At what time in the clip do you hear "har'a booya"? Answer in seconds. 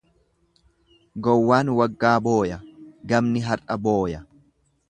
3.51-4.27